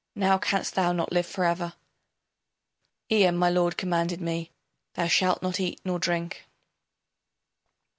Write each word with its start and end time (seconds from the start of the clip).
Now 0.15 0.39
canst 0.39 0.73
thou 0.73 0.93
not 0.93 1.11
live 1.11 1.27
forever... 1.27 1.73
Ea, 3.11 3.29
my 3.29 3.51
lord, 3.51 3.77
commanded 3.77 4.19
me: 4.19 4.49
Thou 4.95 5.05
shalt 5.05 5.43
not 5.43 5.59
eat 5.59 5.79
nor 5.85 5.99
drink. 5.99 6.47